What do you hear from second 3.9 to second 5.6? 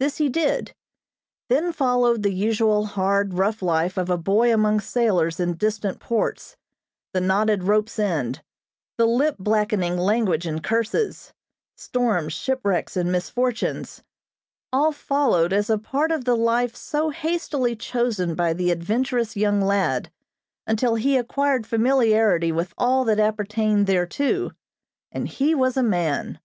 of a boy among sailors in